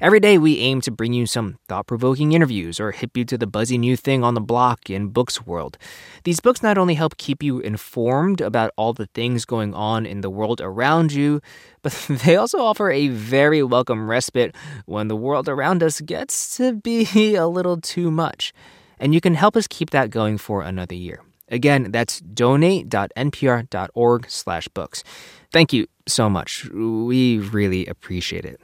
Every 0.00 0.20
day 0.20 0.38
we 0.38 0.60
aim 0.60 0.80
to 0.82 0.92
bring 0.92 1.12
you 1.12 1.26
some 1.26 1.58
thought-provoking 1.68 2.30
interviews 2.30 2.78
or 2.78 2.91
hip 2.92 3.16
you 3.16 3.24
to 3.26 3.36
the 3.36 3.46
buzzy 3.46 3.76
new 3.76 3.96
thing 3.96 4.22
on 4.22 4.34
the 4.34 4.40
block 4.40 4.88
in 4.88 5.08
books 5.08 5.46
world. 5.46 5.76
These 6.24 6.40
books 6.40 6.62
not 6.62 6.78
only 6.78 6.94
help 6.94 7.16
keep 7.16 7.42
you 7.42 7.58
informed 7.58 8.40
about 8.40 8.72
all 8.76 8.92
the 8.92 9.06
things 9.06 9.44
going 9.44 9.74
on 9.74 10.06
in 10.06 10.20
the 10.20 10.30
world 10.30 10.60
around 10.60 11.12
you, 11.12 11.40
but 11.82 11.92
they 12.08 12.36
also 12.36 12.58
offer 12.58 12.90
a 12.90 13.08
very 13.08 13.62
welcome 13.62 14.08
respite 14.08 14.54
when 14.86 15.08
the 15.08 15.16
world 15.16 15.48
around 15.48 15.82
us 15.82 16.00
gets 16.00 16.56
to 16.56 16.74
be 16.74 17.34
a 17.36 17.46
little 17.46 17.80
too 17.80 18.10
much. 18.10 18.52
And 18.98 19.12
you 19.12 19.20
can 19.20 19.34
help 19.34 19.56
us 19.56 19.66
keep 19.66 19.90
that 19.90 20.10
going 20.10 20.38
for 20.38 20.62
another 20.62 20.94
year. 20.94 21.20
Again, 21.48 21.90
that's 21.90 22.20
donate.npr.org 22.20 24.30
slash 24.30 24.68
books. 24.68 25.04
Thank 25.52 25.72
you 25.72 25.86
so 26.06 26.30
much. 26.30 26.70
We 26.72 27.38
really 27.38 27.86
appreciate 27.86 28.44
it. 28.44 28.60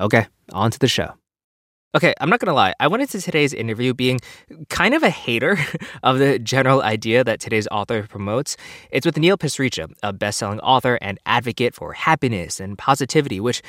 Okay, 0.00 0.26
on 0.52 0.70
to 0.70 0.78
the 0.78 0.88
show. 0.88 1.12
Okay, 1.94 2.14
I'm 2.22 2.30
not 2.30 2.40
gonna 2.40 2.54
lie. 2.54 2.72
I 2.80 2.88
went 2.88 3.02
into 3.02 3.20
today's 3.20 3.52
interview 3.52 3.92
being 3.92 4.18
kind 4.70 4.94
of 4.94 5.02
a 5.02 5.10
hater 5.10 5.58
of 6.02 6.18
the 6.18 6.38
general 6.38 6.80
idea 6.80 7.22
that 7.22 7.38
today's 7.38 7.68
author 7.68 8.04
promotes. 8.04 8.56
It's 8.90 9.04
with 9.04 9.18
Neil 9.18 9.36
Pasricha, 9.36 9.92
a 10.02 10.10
best-selling 10.10 10.60
author 10.60 10.98
and 11.02 11.18
advocate 11.26 11.74
for 11.74 11.92
happiness 11.92 12.60
and 12.60 12.78
positivity, 12.78 13.40
which 13.40 13.60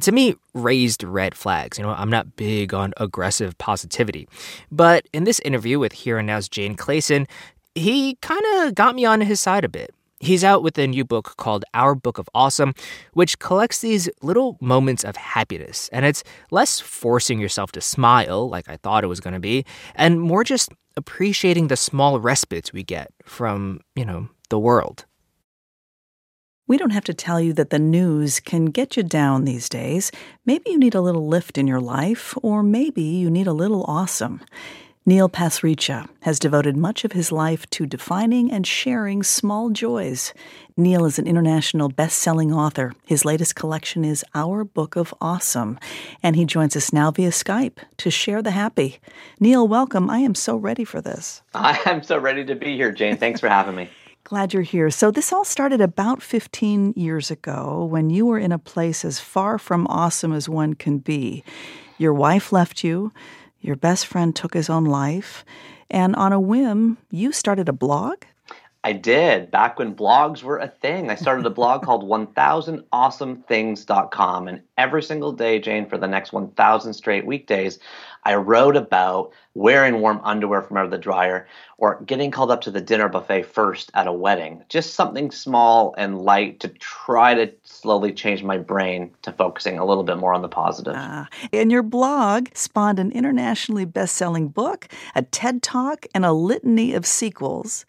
to 0.00 0.12
me 0.12 0.36
raised 0.54 1.02
red 1.02 1.34
flags. 1.34 1.76
You 1.76 1.84
know, 1.84 1.90
I'm 1.90 2.10
not 2.10 2.36
big 2.36 2.72
on 2.72 2.94
aggressive 2.98 3.58
positivity. 3.58 4.28
But 4.70 5.08
in 5.12 5.24
this 5.24 5.40
interview 5.40 5.80
with 5.80 5.92
Here 5.92 6.18
and 6.18 6.26
Now's 6.28 6.48
Jane 6.48 6.76
Clayson, 6.76 7.28
he 7.74 8.14
kind 8.16 8.44
of 8.56 8.76
got 8.76 8.94
me 8.94 9.04
on 9.04 9.20
his 9.22 9.40
side 9.40 9.64
a 9.64 9.68
bit. 9.68 9.92
He's 10.22 10.44
out 10.44 10.62
with 10.62 10.78
a 10.78 10.86
new 10.86 11.04
book 11.04 11.36
called 11.36 11.64
Our 11.74 11.96
Book 11.96 12.16
of 12.16 12.30
Awesome, 12.32 12.74
which 13.12 13.40
collects 13.40 13.80
these 13.80 14.08
little 14.22 14.56
moments 14.60 15.02
of 15.02 15.16
happiness. 15.16 15.90
And 15.92 16.06
it's 16.06 16.22
less 16.52 16.78
forcing 16.78 17.40
yourself 17.40 17.72
to 17.72 17.80
smile, 17.80 18.48
like 18.48 18.68
I 18.68 18.76
thought 18.76 19.02
it 19.02 19.08
was 19.08 19.18
going 19.18 19.34
to 19.34 19.40
be, 19.40 19.66
and 19.96 20.20
more 20.20 20.44
just 20.44 20.70
appreciating 20.96 21.66
the 21.66 21.76
small 21.76 22.20
respites 22.20 22.72
we 22.72 22.84
get 22.84 23.10
from, 23.24 23.80
you 23.96 24.04
know, 24.04 24.28
the 24.48 24.60
world. 24.60 25.06
We 26.68 26.78
don't 26.78 26.90
have 26.90 27.04
to 27.04 27.14
tell 27.14 27.40
you 27.40 27.52
that 27.54 27.70
the 27.70 27.80
news 27.80 28.38
can 28.38 28.66
get 28.66 28.96
you 28.96 29.02
down 29.02 29.44
these 29.44 29.68
days. 29.68 30.12
Maybe 30.46 30.70
you 30.70 30.78
need 30.78 30.94
a 30.94 31.00
little 31.00 31.26
lift 31.26 31.58
in 31.58 31.66
your 31.66 31.80
life, 31.80 32.38
or 32.44 32.62
maybe 32.62 33.02
you 33.02 33.28
need 33.28 33.48
a 33.48 33.52
little 33.52 33.82
awesome. 33.88 34.40
Neil 35.04 35.28
Pasricha 35.28 36.08
has 36.20 36.38
devoted 36.38 36.76
much 36.76 37.04
of 37.04 37.10
his 37.10 37.32
life 37.32 37.68
to 37.70 37.86
defining 37.86 38.52
and 38.52 38.64
sharing 38.64 39.24
small 39.24 39.70
joys. 39.70 40.32
Neil 40.76 41.04
is 41.04 41.18
an 41.18 41.26
international 41.26 41.88
best-selling 41.88 42.52
author. 42.52 42.92
His 43.04 43.24
latest 43.24 43.56
collection 43.56 44.04
is 44.04 44.24
Our 44.32 44.62
Book 44.62 44.94
of 44.94 45.12
Awesome, 45.20 45.80
and 46.22 46.36
he 46.36 46.44
joins 46.44 46.76
us 46.76 46.92
now 46.92 47.10
via 47.10 47.30
Skype 47.30 47.78
to 47.96 48.12
share 48.12 48.42
the 48.42 48.52
happy. 48.52 49.00
Neil, 49.40 49.66
welcome. 49.66 50.08
I 50.08 50.18
am 50.18 50.36
so 50.36 50.54
ready 50.54 50.84
for 50.84 51.00
this. 51.00 51.42
I 51.54 51.80
am 51.84 52.04
so 52.04 52.16
ready 52.16 52.44
to 52.44 52.54
be 52.54 52.76
here, 52.76 52.92
Jane. 52.92 53.16
Thanks 53.16 53.40
for 53.40 53.48
having 53.48 53.74
me. 53.74 53.90
Glad 54.24 54.54
you're 54.54 54.62
here. 54.62 54.88
So, 54.88 55.10
this 55.10 55.32
all 55.32 55.44
started 55.44 55.80
about 55.80 56.22
15 56.22 56.92
years 56.94 57.28
ago 57.28 57.84
when 57.86 58.08
you 58.08 58.24
were 58.24 58.38
in 58.38 58.52
a 58.52 58.58
place 58.58 59.04
as 59.04 59.18
far 59.18 59.58
from 59.58 59.84
awesome 59.88 60.32
as 60.32 60.48
one 60.48 60.74
can 60.74 60.98
be. 60.98 61.42
Your 61.98 62.14
wife 62.14 62.52
left 62.52 62.84
you. 62.84 63.12
Your 63.62 63.76
best 63.76 64.06
friend 64.06 64.34
took 64.34 64.54
his 64.54 64.68
own 64.68 64.84
life. 64.84 65.44
And 65.88 66.16
on 66.16 66.32
a 66.32 66.40
whim, 66.40 66.98
you 67.10 67.32
started 67.32 67.68
a 67.68 67.72
blog? 67.72 68.24
I 68.84 68.92
did. 68.92 69.50
Back 69.50 69.78
when 69.78 69.94
blogs 69.94 70.42
were 70.42 70.58
a 70.58 70.66
thing, 70.66 71.08
I 71.08 71.14
started 71.14 71.46
a 71.46 71.50
blog 71.50 71.82
called 71.84 72.02
1000awesomethings.com. 72.04 74.48
And 74.48 74.62
every 74.76 75.02
single 75.02 75.32
day, 75.32 75.60
Jane, 75.60 75.88
for 75.88 75.96
the 75.98 76.08
next 76.08 76.32
1000 76.32 76.92
straight 76.92 77.24
weekdays, 77.24 77.78
I 78.24 78.36
wrote 78.36 78.76
about 78.76 79.32
wearing 79.54 80.00
warm 80.00 80.20
underwear 80.22 80.62
from 80.62 80.76
out 80.76 80.84
of 80.84 80.90
the 80.90 80.98
dryer 80.98 81.48
or 81.78 82.00
getting 82.06 82.30
called 82.30 82.52
up 82.52 82.60
to 82.62 82.70
the 82.70 82.80
dinner 82.80 83.08
buffet 83.08 83.42
first 83.42 83.90
at 83.94 84.06
a 84.06 84.12
wedding. 84.12 84.62
Just 84.68 84.94
something 84.94 85.32
small 85.32 85.92
and 85.98 86.22
light 86.22 86.60
to 86.60 86.68
try 86.68 87.34
to 87.34 87.52
slowly 87.64 88.12
change 88.12 88.44
my 88.44 88.58
brain 88.58 89.10
to 89.22 89.32
focusing 89.32 89.78
a 89.78 89.84
little 89.84 90.04
bit 90.04 90.18
more 90.18 90.34
on 90.34 90.42
the 90.42 90.48
positive. 90.48 90.94
Uh, 90.94 91.24
and 91.52 91.72
your 91.72 91.82
blog 91.82 92.46
spawned 92.54 93.00
an 93.00 93.10
internationally 93.12 93.84
best 93.84 94.14
selling 94.14 94.48
book, 94.48 94.88
a 95.14 95.22
TED 95.22 95.62
Talk, 95.62 96.06
and 96.14 96.24
a 96.24 96.32
litany 96.32 96.94
of 96.94 97.04
sequels. 97.04 97.84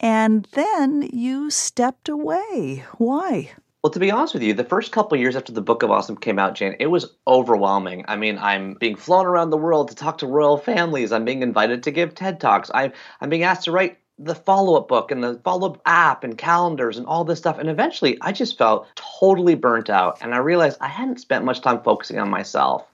And 0.00 0.46
then 0.52 1.08
you 1.12 1.50
stepped 1.50 2.08
away. 2.08 2.84
Why? 2.98 3.50
Well, 3.82 3.90
to 3.92 4.00
be 4.00 4.10
honest 4.10 4.34
with 4.34 4.42
you, 4.42 4.52
the 4.52 4.64
first 4.64 4.90
couple 4.90 5.16
years 5.16 5.36
after 5.36 5.52
the 5.52 5.60
Book 5.60 5.82
of 5.82 5.92
Awesome 5.92 6.16
came 6.16 6.40
out, 6.40 6.56
Jane, 6.56 6.74
it 6.80 6.88
was 6.88 7.14
overwhelming. 7.26 8.04
I 8.08 8.16
mean, 8.16 8.36
I'm 8.36 8.74
being 8.74 8.96
flown 8.96 9.26
around 9.26 9.50
the 9.50 9.56
world 9.56 9.88
to 9.88 9.94
talk 9.94 10.18
to 10.18 10.26
royal 10.26 10.58
families. 10.58 11.12
I'm 11.12 11.24
being 11.24 11.42
invited 11.42 11.84
to 11.84 11.92
give 11.92 12.14
TED 12.14 12.40
Talks. 12.40 12.70
I'm, 12.74 12.92
I'm 13.20 13.28
being 13.28 13.44
asked 13.44 13.64
to 13.64 13.72
write 13.72 13.98
the 14.18 14.34
follow-up 14.34 14.88
book 14.88 15.10
and 15.10 15.22
the 15.22 15.38
follow-up 15.44 15.80
app 15.84 16.24
and 16.24 16.38
calendars 16.38 16.96
and 16.96 17.06
all 17.06 17.24
this 17.24 17.38
stuff. 17.38 17.58
And 17.58 17.68
eventually 17.68 18.16
i 18.22 18.32
just 18.32 18.56
felt 18.56 18.88
totally 18.94 19.54
burnt 19.54 19.90
out. 19.90 20.18
And 20.22 20.34
i 20.34 20.38
realized 20.38 20.78
i 20.80 20.88
hadn't 20.88 21.20
spent 21.20 21.44
much 21.44 21.60
time 21.60 21.82
focusing 21.82 22.18
on 22.18 22.30
myself. 22.30 22.86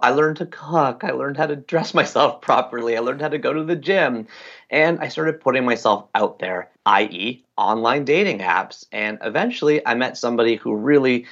I 0.00 0.10
learned 0.10 0.36
to 0.38 0.46
cook. 0.46 1.02
I 1.02 1.12
learned 1.12 1.38
how 1.38 1.46
to 1.46 1.56
dress 1.56 1.94
myself 2.00 2.42
properly. 2.42 2.96
I 2.96 3.00
learned 3.00 3.22
how 3.22 3.28
to 3.28 3.38
go 3.38 3.52
to 3.52 3.64
the 3.64 3.76
gym. 3.76 4.26
And 4.70 5.00
i 5.00 5.08
started 5.08 5.40
putting 5.40 5.64
myself 5.64 6.08
out 6.14 6.38
there 6.38 6.70
i.e 6.84 7.42
online 7.56 8.04
dating 8.04 8.40
apps. 8.40 8.86
And 8.92 9.18
eventually 9.22 9.86
i 9.86 9.94
met 9.94 10.18
somebody 10.18 10.56
who 10.56 10.74
really 10.74 11.26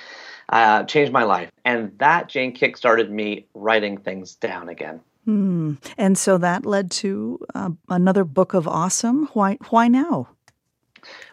uh, 0.48 0.84
changed 0.84 1.12
my 1.12 1.24
life. 1.24 1.50
And 1.64 1.98
that 1.98 2.28
jane 2.28 2.54
kickstarted 2.54 3.10
me 3.10 3.46
writing 3.54 3.98
things 3.98 4.34
down 4.36 4.70
again 4.70 5.00
Hmm. 5.24 5.74
And 5.96 6.18
so 6.18 6.38
that 6.38 6.66
led 6.66 6.90
to 6.92 7.40
uh, 7.54 7.70
another 7.88 8.24
book 8.24 8.54
of 8.54 8.68
awesome. 8.68 9.28
Why? 9.32 9.58
Why 9.70 9.88
now? 9.88 10.28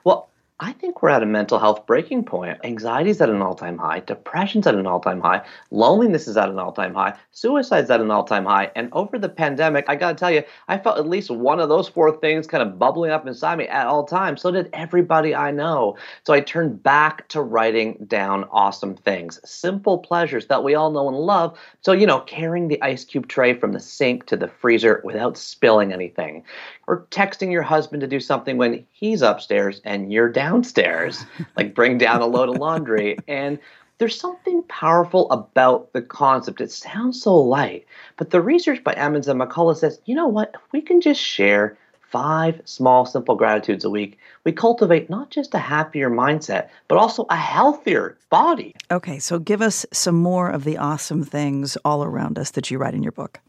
Well, 0.03 0.31
I 0.63 0.73
think 0.73 1.01
we're 1.01 1.09
at 1.09 1.23
a 1.23 1.25
mental 1.25 1.57
health 1.57 1.88
breaking 1.88 2.23
point. 2.25 2.59
Anxiety 2.63 3.09
is 3.09 3.19
at 3.19 3.31
an 3.31 3.41
all 3.41 3.55
time 3.55 3.79
high, 3.79 3.99
depression's 4.01 4.67
at 4.67 4.75
an 4.75 4.85
all 4.85 4.99
time 4.99 5.19
high, 5.19 5.41
loneliness 5.72 6.27
is 6.27 6.38
at 6.38 6.49
an 6.49 6.59
all 6.59 6.72
time 6.72 6.94
high, 6.94 7.17
suicide's 7.31 7.89
at 7.89 7.99
an 7.99 8.11
all 8.11 8.23
time 8.23 8.45
high. 8.45 8.71
And 8.75 8.89
over 8.94 9.17
the 9.17 9.27
pandemic, 9.27 9.85
I 9.88 9.95
got 9.95 10.09
to 10.09 10.16
tell 10.16 10.29
you, 10.29 10.44
I 10.67 10.77
felt 10.77 11.00
at 11.00 11.09
least 11.09 11.31
one 11.31 11.59
of 11.59 11.67
those 11.67 11.89
four 11.89 12.16
things 12.16 12.45
kind 12.45 12.61
of 12.61 12.77
bubbling 12.77 13.09
up 13.09 13.25
inside 13.25 13.57
me 13.57 13.67
at 13.69 13.88
all 13.88 14.05
times. 14.05 14.44
So 14.44 14.51
did 14.51 14.69
everybody 14.71 15.33
I 15.33 15.50
know. 15.50 15.97
So 16.25 16.33
I 16.33 16.41
turned 16.41 16.83
back 16.83 17.27
to 17.29 17.41
writing 17.41 18.05
down 18.07 18.44
awesome 18.51 18.94
things, 18.94 19.39
simple 19.44 19.97
pleasures 19.97 20.45
that 20.45 20.63
we 20.63 20.75
all 20.75 20.91
know 20.91 21.07
and 21.07 21.17
love. 21.17 21.57
So, 21.81 21.91
you 21.91 22.05
know, 22.05 22.19
carrying 22.19 22.67
the 22.67 22.79
ice 22.83 23.03
cube 23.03 23.27
tray 23.27 23.55
from 23.55 23.71
the 23.71 23.79
sink 23.79 24.27
to 24.27 24.38
the 24.38 24.47
freezer 24.47 25.01
without 25.03 25.38
spilling 25.38 25.91
anything, 25.91 26.44
or 26.91 27.07
texting 27.09 27.53
your 27.53 27.62
husband 27.62 28.02
to 28.02 28.07
do 28.07 28.19
something 28.19 28.57
when 28.57 28.85
he's 28.91 29.22
upstairs 29.22 29.79
and 29.85 30.12
you're 30.12 30.28
downstairs, 30.28 31.25
like 31.56 31.74
bring 31.74 31.97
down 31.97 32.22
a 32.22 32.25
load 32.25 32.50
of 32.50 32.57
laundry. 32.57 33.18
And 33.29 33.57
there's 33.97 34.19
something 34.19 34.62
powerful 34.63 35.31
about 35.31 35.94
the 35.94 36.01
concept. 36.01 36.60
It 36.60 36.69
sounds 36.69 37.21
so 37.21 37.33
light, 37.33 37.86
but 38.18 38.31
the 38.31 38.42
research 38.42 38.83
by 38.83 38.92
Emmons 38.94 39.30
and 39.30 39.39
McCullough 39.39 39.77
says, 39.77 40.01
you 40.04 40.13
know 40.13 40.27
what? 40.27 40.51
If 40.54 40.62
we 40.74 40.81
can 40.81 41.00
just 41.00 41.21
share 41.21 41.77
five 42.01 42.62
small, 42.65 43.06
simple 43.06 43.36
gratitudes 43.36 43.86
a 43.86 43.89
week, 43.89 44.18
we 44.44 44.51
cultivate 44.51 45.10
not 45.10 45.30
just 45.30 45.54
a 45.54 45.60
happier 45.60 46.10
mindset, 46.10 46.68
but 46.89 46.98
also 46.98 47.25
a 47.30 47.38
healthier 47.38 48.18
body. 48.30 48.75
Okay, 48.92 49.18
so 49.18 49.39
give 49.39 49.62
us 49.62 49.86
some 49.94 50.15
more 50.15 50.50
of 50.50 50.65
the 50.65 50.77
awesome 50.77 51.24
things 51.24 51.77
all 51.86 52.04
around 52.04 52.38
us 52.38 52.51
that 52.51 52.69
you 52.69 52.77
write 52.77 52.95
in 52.95 53.01
your 53.01 53.13
book. 53.13 53.39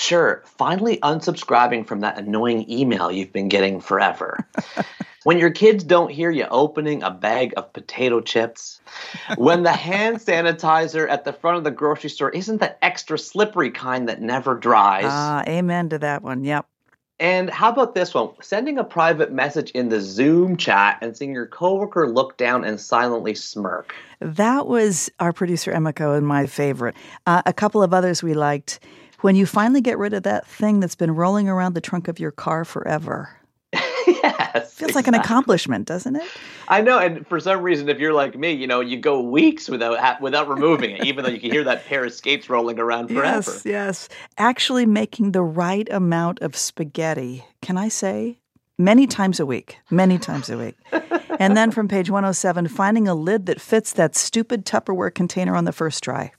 Sure. 0.00 0.42
Finally, 0.46 0.98
unsubscribing 1.00 1.86
from 1.86 2.00
that 2.00 2.18
annoying 2.18 2.64
email 2.70 3.12
you've 3.12 3.34
been 3.34 3.48
getting 3.48 3.80
forever. 3.80 4.38
when 5.24 5.38
your 5.38 5.50
kids 5.50 5.84
don't 5.84 6.10
hear 6.10 6.30
you 6.30 6.46
opening 6.50 7.02
a 7.02 7.10
bag 7.10 7.52
of 7.58 7.70
potato 7.74 8.22
chips. 8.22 8.80
when 9.36 9.62
the 9.62 9.72
hand 9.72 10.16
sanitizer 10.20 11.06
at 11.08 11.24
the 11.24 11.34
front 11.34 11.58
of 11.58 11.64
the 11.64 11.70
grocery 11.70 12.08
store 12.08 12.30
isn't 12.30 12.60
the 12.60 12.82
extra 12.82 13.18
slippery 13.18 13.70
kind 13.70 14.08
that 14.08 14.22
never 14.22 14.54
dries. 14.54 15.04
Ah, 15.06 15.44
amen 15.46 15.90
to 15.90 15.98
that 15.98 16.22
one. 16.22 16.44
Yep. 16.44 16.66
And 17.18 17.50
how 17.50 17.70
about 17.70 17.94
this 17.94 18.14
one? 18.14 18.30
Sending 18.40 18.78
a 18.78 18.84
private 18.84 19.30
message 19.30 19.70
in 19.72 19.90
the 19.90 20.00
Zoom 20.00 20.56
chat 20.56 20.96
and 21.02 21.14
seeing 21.14 21.32
your 21.32 21.46
coworker 21.46 22.08
look 22.08 22.38
down 22.38 22.64
and 22.64 22.80
silently 22.80 23.34
smirk. 23.34 23.94
That 24.20 24.66
was 24.66 25.10
our 25.20 25.34
producer 25.34 25.70
Emiko 25.70 26.16
and 26.16 26.26
my 26.26 26.46
favorite. 26.46 26.96
Uh, 27.26 27.42
a 27.44 27.52
couple 27.52 27.82
of 27.82 27.92
others 27.92 28.22
we 28.22 28.32
liked. 28.32 28.80
When 29.20 29.36
you 29.36 29.46
finally 29.46 29.80
get 29.80 29.98
rid 29.98 30.12
of 30.14 30.22
that 30.24 30.46
thing 30.46 30.80
that's 30.80 30.94
been 30.94 31.14
rolling 31.14 31.48
around 31.48 31.74
the 31.74 31.80
trunk 31.80 32.08
of 32.08 32.18
your 32.18 32.30
car 32.30 32.64
forever. 32.64 33.30
yes. 34.06 34.74
Feels 34.74 34.94
like 34.94 35.06
an 35.06 35.14
accomplishment, 35.14 35.86
doesn't 35.86 36.16
it? 36.16 36.26
I 36.68 36.80
know, 36.80 36.98
and 36.98 37.26
for 37.26 37.38
some 37.38 37.62
reason, 37.62 37.88
if 37.88 37.98
you're 37.98 38.12
like 38.12 38.36
me, 38.36 38.52
you 38.52 38.66
know, 38.66 38.80
you 38.80 38.96
go 38.96 39.20
weeks 39.20 39.68
without 39.68 40.20
without 40.20 40.48
removing 40.48 40.92
it, 40.92 41.04
even 41.04 41.24
though 41.24 41.30
you 41.30 41.40
can 41.40 41.50
hear 41.50 41.64
that 41.64 41.84
pair 41.86 42.04
of 42.04 42.12
skates 42.12 42.48
rolling 42.48 42.78
around 42.78 43.08
forever. 43.08 43.50
Yes, 43.52 43.62
yes. 43.64 44.08
Actually, 44.38 44.86
making 44.86 45.32
the 45.32 45.42
right 45.42 45.88
amount 45.90 46.40
of 46.40 46.56
spaghetti. 46.56 47.44
Can 47.60 47.76
I 47.76 47.88
say? 47.88 48.38
Many 48.78 49.06
times 49.06 49.38
a 49.38 49.44
week. 49.44 49.76
Many 49.90 50.18
times 50.18 50.48
a 50.48 50.56
week. 50.56 50.74
and 51.38 51.54
then 51.54 51.70
from 51.70 51.86
page 51.86 52.08
107, 52.08 52.68
finding 52.68 53.06
a 53.06 53.14
lid 53.14 53.44
that 53.44 53.60
fits 53.60 53.92
that 53.92 54.16
stupid 54.16 54.64
Tupperware 54.64 55.14
container 55.14 55.54
on 55.54 55.66
the 55.66 55.72
first 55.72 56.02
try. 56.02 56.32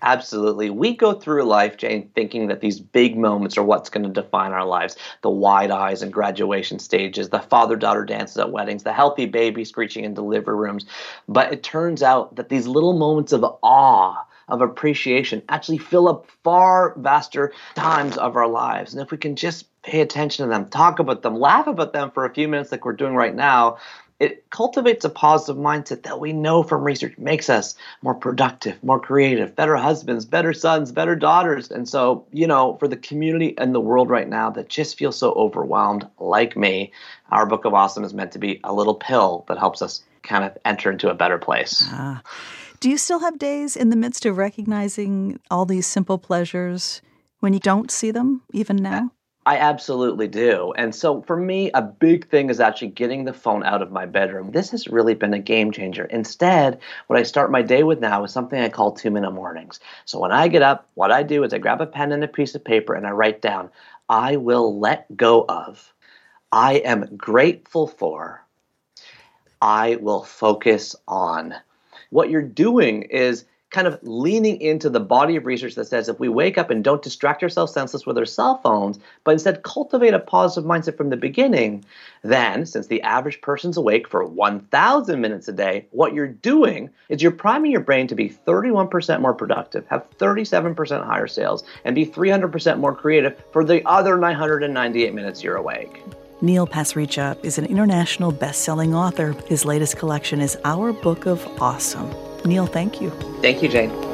Absolutely. 0.00 0.70
We 0.70 0.96
go 0.96 1.12
through 1.12 1.42
life, 1.44 1.76
Jane, 1.76 2.10
thinking 2.14 2.46
that 2.48 2.60
these 2.60 2.78
big 2.78 3.16
moments 3.16 3.58
are 3.58 3.64
what's 3.64 3.90
going 3.90 4.04
to 4.04 4.22
define 4.22 4.52
our 4.52 4.64
lives 4.64 4.96
the 5.22 5.30
wide 5.30 5.70
eyes 5.70 6.02
and 6.02 6.12
graduation 6.12 6.78
stages, 6.78 7.30
the 7.30 7.40
father 7.40 7.74
daughter 7.76 8.04
dances 8.04 8.36
at 8.38 8.52
weddings, 8.52 8.84
the 8.84 8.92
healthy 8.92 9.26
baby 9.26 9.64
screeching 9.64 10.04
in 10.04 10.14
delivery 10.14 10.54
rooms. 10.56 10.86
But 11.28 11.52
it 11.52 11.62
turns 11.62 12.02
out 12.02 12.36
that 12.36 12.48
these 12.48 12.66
little 12.68 12.96
moments 12.96 13.32
of 13.32 13.44
awe, 13.62 14.24
of 14.48 14.60
appreciation, 14.60 15.42
actually 15.48 15.78
fill 15.78 16.08
up 16.08 16.26
far 16.44 16.94
vaster 16.98 17.52
times 17.74 18.16
of 18.16 18.36
our 18.36 18.48
lives. 18.48 18.94
And 18.94 19.02
if 19.02 19.10
we 19.10 19.18
can 19.18 19.34
just 19.34 19.66
pay 19.82 20.00
attention 20.00 20.44
to 20.44 20.50
them, 20.50 20.68
talk 20.68 21.00
about 21.00 21.22
them, 21.22 21.38
laugh 21.38 21.66
about 21.66 21.92
them 21.92 22.10
for 22.12 22.24
a 22.24 22.32
few 22.34 22.46
minutes, 22.46 22.70
like 22.70 22.84
we're 22.84 22.92
doing 22.92 23.14
right 23.14 23.34
now, 23.34 23.78
it 24.20 24.50
cultivates 24.50 25.04
a 25.04 25.10
positive 25.10 25.62
mindset 25.62 26.02
that 26.02 26.18
we 26.18 26.32
know 26.32 26.62
from 26.62 26.82
research 26.82 27.16
makes 27.18 27.48
us 27.48 27.76
more 28.02 28.14
productive, 28.14 28.82
more 28.82 28.98
creative, 28.98 29.54
better 29.54 29.76
husbands, 29.76 30.24
better 30.24 30.52
sons, 30.52 30.90
better 30.90 31.14
daughters. 31.14 31.70
And 31.70 31.88
so, 31.88 32.26
you 32.32 32.46
know, 32.46 32.76
for 32.78 32.88
the 32.88 32.96
community 32.96 33.54
and 33.58 33.74
the 33.74 33.80
world 33.80 34.10
right 34.10 34.28
now 34.28 34.50
that 34.50 34.68
just 34.68 34.98
feels 34.98 35.16
so 35.16 35.32
overwhelmed, 35.32 36.06
like 36.18 36.56
me, 36.56 36.92
our 37.30 37.46
Book 37.46 37.64
of 37.64 37.74
Awesome 37.74 38.02
is 38.02 38.12
meant 38.12 38.32
to 38.32 38.38
be 38.38 38.60
a 38.64 38.74
little 38.74 38.96
pill 38.96 39.44
that 39.48 39.58
helps 39.58 39.82
us 39.82 40.02
kind 40.22 40.44
of 40.44 40.56
enter 40.64 40.90
into 40.90 41.10
a 41.10 41.14
better 41.14 41.38
place. 41.38 41.84
Ah. 41.86 42.22
Do 42.80 42.90
you 42.90 42.98
still 42.98 43.20
have 43.20 43.38
days 43.38 43.76
in 43.76 43.90
the 43.90 43.96
midst 43.96 44.26
of 44.26 44.36
recognizing 44.36 45.40
all 45.50 45.64
these 45.64 45.86
simple 45.86 46.18
pleasures 46.18 47.02
when 47.40 47.52
you 47.52 47.60
don't 47.60 47.90
see 47.90 48.10
them 48.10 48.42
even 48.52 48.76
now? 48.76 49.12
I 49.48 49.56
absolutely 49.56 50.28
do. 50.28 50.74
And 50.76 50.94
so 50.94 51.22
for 51.22 51.34
me, 51.34 51.70
a 51.72 51.80
big 51.80 52.28
thing 52.28 52.50
is 52.50 52.60
actually 52.60 52.88
getting 52.88 53.24
the 53.24 53.32
phone 53.32 53.64
out 53.64 53.80
of 53.80 53.90
my 53.90 54.04
bedroom. 54.04 54.50
This 54.50 54.72
has 54.72 54.88
really 54.88 55.14
been 55.14 55.32
a 55.32 55.38
game 55.38 55.72
changer. 55.72 56.04
Instead, 56.04 56.78
what 57.06 57.18
I 57.18 57.22
start 57.22 57.50
my 57.50 57.62
day 57.62 57.82
with 57.82 57.98
now 57.98 58.22
is 58.24 58.30
something 58.30 58.60
I 58.60 58.68
call 58.68 58.92
two 58.92 59.10
minute 59.10 59.30
mornings. 59.30 59.80
So 60.04 60.18
when 60.18 60.32
I 60.32 60.48
get 60.48 60.60
up, 60.60 60.86
what 60.96 61.10
I 61.10 61.22
do 61.22 61.44
is 61.44 61.54
I 61.54 61.58
grab 61.58 61.80
a 61.80 61.86
pen 61.86 62.12
and 62.12 62.22
a 62.22 62.28
piece 62.28 62.54
of 62.54 62.62
paper 62.62 62.92
and 62.92 63.06
I 63.06 63.12
write 63.12 63.40
down, 63.40 63.70
I 64.10 64.36
will 64.36 64.78
let 64.78 65.16
go 65.16 65.46
of, 65.48 65.94
I 66.52 66.74
am 66.74 67.16
grateful 67.16 67.86
for, 67.86 68.44
I 69.62 69.96
will 69.96 70.24
focus 70.24 70.94
on. 71.08 71.54
What 72.10 72.28
you're 72.28 72.42
doing 72.42 73.04
is 73.04 73.46
kind 73.70 73.86
of 73.86 73.98
leaning 74.02 74.60
into 74.60 74.88
the 74.88 75.00
body 75.00 75.36
of 75.36 75.44
research 75.44 75.74
that 75.74 75.86
says 75.86 76.08
if 76.08 76.18
we 76.18 76.28
wake 76.28 76.56
up 76.56 76.70
and 76.70 76.82
don't 76.82 77.02
distract 77.02 77.42
ourselves 77.42 77.72
senseless 77.72 78.06
with 78.06 78.16
our 78.16 78.24
cell 78.24 78.58
phones, 78.62 78.98
but 79.24 79.32
instead 79.32 79.62
cultivate 79.62 80.14
a 80.14 80.18
positive 80.18 80.68
mindset 80.68 80.96
from 80.96 81.10
the 81.10 81.16
beginning, 81.16 81.84
then 82.22 82.64
since 82.64 82.86
the 82.86 83.02
average 83.02 83.40
person's 83.42 83.76
awake 83.76 84.08
for 84.08 84.24
1,000 84.24 85.20
minutes 85.20 85.48
a 85.48 85.52
day, 85.52 85.86
what 85.90 86.14
you're 86.14 86.28
doing 86.28 86.88
is 87.10 87.22
you're 87.22 87.30
priming 87.30 87.70
your 87.70 87.80
brain 87.80 88.06
to 88.06 88.14
be 88.14 88.30
31% 88.30 89.20
more 89.20 89.34
productive, 89.34 89.86
have 89.88 90.08
37% 90.16 91.04
higher 91.04 91.26
sales, 91.26 91.62
and 91.84 91.94
be 91.94 92.06
300% 92.06 92.78
more 92.78 92.94
creative 92.94 93.42
for 93.52 93.64
the 93.64 93.84
other 93.86 94.16
998 94.16 95.12
minutes 95.12 95.42
you're 95.42 95.56
awake. 95.56 96.02
Neil 96.40 96.66
Pasricha 96.66 97.36
is 97.44 97.58
an 97.58 97.66
international 97.66 98.30
best-selling 98.30 98.94
author. 98.94 99.32
His 99.46 99.64
latest 99.64 99.96
collection 99.96 100.40
is 100.40 100.56
Our 100.64 100.92
Book 100.92 101.26
of 101.26 101.44
Awesome. 101.60 102.27
Neil, 102.44 102.66
thank 102.66 103.00
you. 103.00 103.10
Thank 103.42 103.62
you, 103.62 103.68
Jane. 103.68 104.07